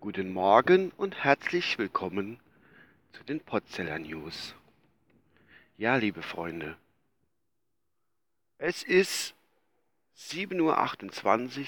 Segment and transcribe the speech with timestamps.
[0.00, 2.40] Guten Morgen und herzlich willkommen
[3.12, 4.54] zu den Potzeller News.
[5.76, 6.78] Ja, liebe Freunde,
[8.56, 9.34] es ist
[10.16, 11.66] 7.28 Uhr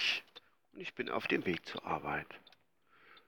[0.72, 2.28] und ich bin auf dem Weg zur Arbeit.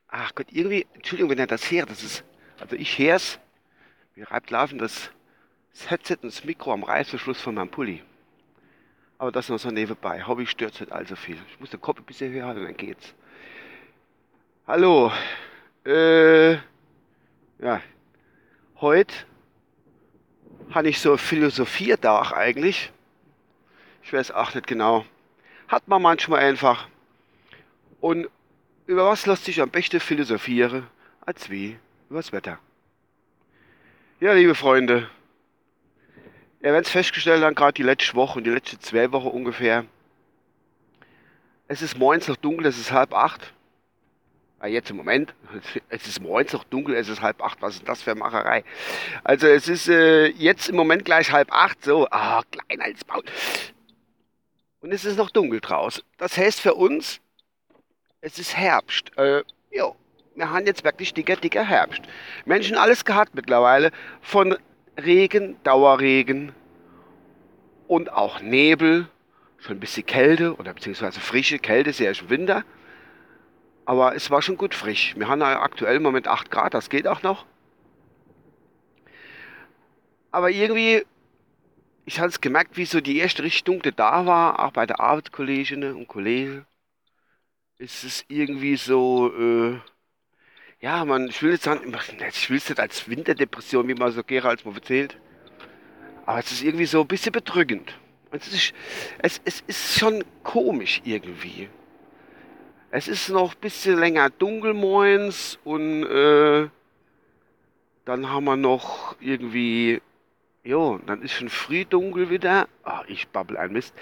[0.09, 2.25] Ach Gott, irgendwie, Entschuldigung, wenn er das hört, das ist,
[2.59, 3.39] also ich hör's,
[4.15, 5.11] mir reibt laufen das
[5.87, 8.03] Headset und das Mikro am Reißverschluss von meinem Pulli.
[9.19, 10.27] Aber das noch so nebenbei.
[10.27, 11.39] Hobby stört nicht allzu viel.
[11.51, 13.15] Ich muss den Kopf ein bisschen höher halten, dann geht's.
[14.67, 15.11] Hallo.
[15.87, 17.81] Äh, ja.
[18.81, 19.15] Heute
[20.71, 22.93] habe ich so Philosophierdach eigentlich.
[24.03, 25.07] Ich weiß auch nicht genau.
[25.69, 26.89] Hat man manchmal einfach.
[28.01, 28.29] Und
[28.87, 30.87] über was lässt sich am besten philosophieren,
[31.23, 31.79] als wie
[32.11, 32.59] über das Wetter.
[34.21, 35.09] Ja, liebe Freunde,
[36.61, 39.85] wir haben es festgestellt dann gerade die letzte Woche und die letzten zwei Wochen ungefähr.
[41.69, 43.53] Es ist morgens noch dunkel, es ist halb acht.
[44.59, 45.35] Ah, jetzt im Moment,
[45.89, 47.61] es ist morgens noch dunkel, es ist halb acht.
[47.61, 48.65] Was ist das für Macherei?
[49.23, 53.23] Also es ist äh, jetzt im Moment gleich halb acht, so, ah, klein als Maul.
[54.81, 56.03] Und es ist noch dunkel draußen.
[56.17, 57.21] Das heißt für uns,
[58.21, 59.17] es ist Herbst.
[59.19, 59.97] Äh, jo,
[60.37, 62.03] wir haben jetzt wirklich dicker, dicker Herbst.
[62.45, 63.91] Menschen alles gehabt mittlerweile.
[64.21, 64.57] Von
[64.97, 66.53] Regen, Dauerregen
[67.87, 69.09] und auch Nebel,
[69.59, 72.65] schon ein bisschen Kälte oder beziehungsweise frische Kälte, sehr im Winter.
[73.85, 75.15] Aber es war schon gut frisch.
[75.17, 77.47] Wir haben aktuell im Moment 8 Grad, das geht auch noch.
[80.31, 81.05] Aber irgendwie,
[82.05, 85.95] ich habe es gemerkt, wie so die erste Richtung da war, auch bei der Arbeitskolleginnen
[85.95, 86.67] und Kollegen.
[87.79, 89.81] Ist es irgendwie so, äh,
[90.81, 91.95] ja, man, ich will jetzt sagen,
[92.29, 95.17] ich will es nicht als Winterdepression, wie man so gerne als man erzählt.
[96.27, 97.99] Aber es ist irgendwie so ein bisschen bedrückend.
[98.31, 98.75] Es ist,
[99.19, 101.69] es, es ist schon komisch irgendwie.
[102.91, 106.69] Es ist noch ein bisschen länger dunkel morgens und äh,
[108.05, 110.01] dann haben wir noch irgendwie,
[110.65, 112.69] jo, dann ist schon früh dunkel wieder.
[112.85, 113.95] Ach, ich babbel ein Mist.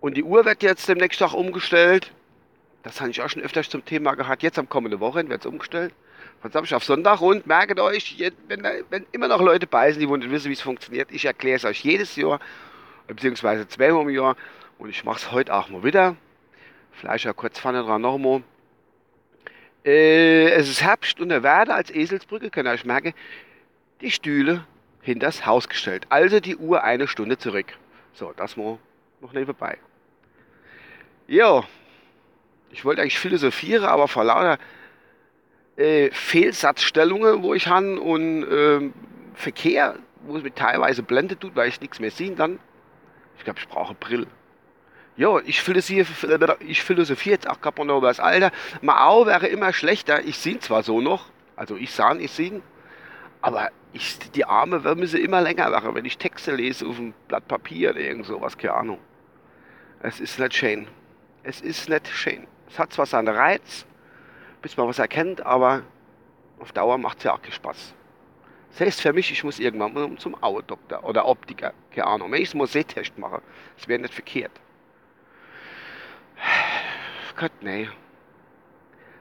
[0.00, 2.12] Und die Uhr wird jetzt demnächst auch umgestellt.
[2.86, 4.44] Das habe ich auch schon öfters zum Thema gehabt.
[4.44, 5.92] Jetzt am kommenden Wochenende wird es umgestellt.
[6.40, 8.16] Von Samstag auf Sonntag und merkt euch,
[8.46, 11.56] wenn, wenn immer noch Leute bei sind, die wollen wissen, wie es funktioniert, ich erkläre
[11.56, 12.38] es euch jedes Jahr,
[13.08, 14.36] beziehungsweise zweimal im Jahr.
[14.78, 16.14] Und ich mache es heute auch mal wieder.
[16.92, 18.44] Vielleicht ja kurz vorne dran nochmal.
[19.84, 23.14] Äh, es ist Herbst und er werde als Eselsbrücke, könnt ihr euch merken,
[24.00, 24.64] die Stühle
[25.00, 26.06] hinter das Haus gestellt.
[26.08, 27.66] Also die Uhr eine Stunde zurück.
[28.12, 28.78] So, das mal
[29.20, 29.76] noch nebenbei.
[31.26, 31.64] Jo,
[32.70, 34.58] ich wollte eigentlich philosophieren, aber vor lauter
[35.76, 38.90] äh, Fehlsatzstellungen, wo ich habe und äh,
[39.34, 42.58] Verkehr, wo es mir teilweise blendet tut, weil ich nichts mehr sehe, dann,
[43.38, 44.26] ich glaube, ich brauche Brille.
[45.16, 48.52] Ja, ich philosophiere, ich philosophiere jetzt auch noch über das Alter.
[48.82, 50.22] Mein Auge wäre immer schlechter.
[50.24, 51.26] Ich sehe zwar so noch,
[51.56, 52.60] also ich sah, ich sehe,
[53.40, 57.48] aber ich, die Arme müssen immer länger werden, wenn ich Texte lese auf einem Blatt
[57.48, 58.98] Papier oder irgend sowas, keine Ahnung.
[60.02, 60.86] Es ist nicht schön.
[61.42, 62.46] Es ist nicht schön.
[62.68, 63.86] Es hat zwar seinen Reiz,
[64.62, 65.82] bis man was erkennt, aber
[66.58, 67.94] auf Dauer macht es ja auch keinen Spaß.
[68.70, 72.32] Das heißt für mich, ich muss irgendwann mal zum Augendoktor oder Optiker, keine Ahnung.
[72.32, 73.40] Wenn ich einen Sehtest mache,
[73.76, 74.52] das wäre nicht verkehrt.
[77.36, 77.88] Gott, nee.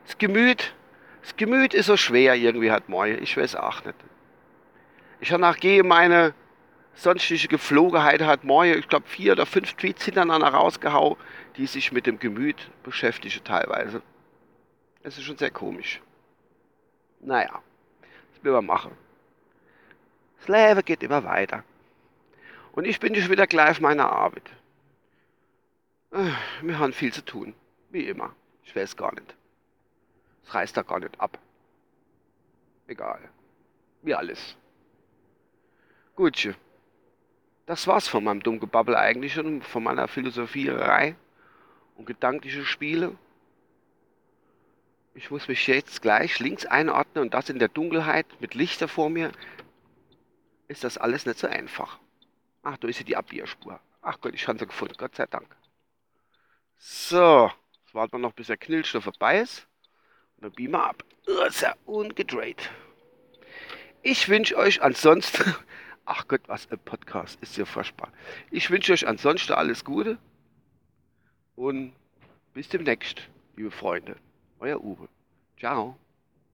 [0.05, 0.73] Das Gemüt,
[1.21, 3.11] das Gemüt ist so schwer irgendwie hat Moi.
[3.15, 3.97] Ich weiß auch nicht.
[5.19, 6.33] Ich habe nachgehe meine
[6.95, 11.17] sonstige Geflogenheit hat Moi, ich glaube vier oder fünf Tweets hintereinander rausgehauen,
[11.57, 14.01] die sich mit dem Gemüt beschäftigen teilweise.
[15.03, 16.01] Es ist schon sehr komisch.
[17.19, 17.61] Naja,
[18.33, 18.91] das will man machen.
[20.39, 21.63] Das Leben geht immer weiter.
[22.71, 24.49] Und ich bin schon wieder gleich auf meiner Arbeit.
[26.11, 27.53] Äh, wir haben viel zu tun,
[27.89, 28.35] wie immer.
[28.63, 29.35] Ich weiß gar nicht.
[30.45, 31.39] Es reißt da gar nicht ab.
[32.87, 33.19] Egal.
[34.01, 34.55] Wie alles.
[36.15, 36.55] Gut,
[37.65, 41.15] das war's von meinem Dummgebabbel eigentlich und von meiner Philosophierei
[41.95, 43.17] und gedankliche Spiele.
[45.13, 49.09] Ich muss mich jetzt gleich links einordnen und das in der Dunkelheit mit Lichter vor
[49.09, 49.31] mir.
[50.67, 51.99] Ist das alles nicht so einfach.
[52.63, 53.79] Ach, da ist ja die Abbierspur.
[54.01, 55.47] Ach Gott, ich habe sie gefunden, Gott sei Dank.
[56.77, 57.51] So,
[57.83, 59.67] jetzt warten wir noch, bis der Knillstoff vorbei ist.
[60.35, 61.03] Und dann beamen wir ab.
[61.85, 62.69] ungedreht.
[64.01, 65.55] Ich wünsche euch ansonsten,
[66.05, 68.11] ach Gott, was ein Podcast, ist ja furchtbar.
[68.51, 70.17] Ich wünsche euch ansonsten alles Gute
[71.55, 71.93] und
[72.53, 73.21] bis demnächst,
[73.55, 74.15] liebe Freunde.
[74.59, 75.09] Euer Uwe.
[75.59, 75.97] Ciao.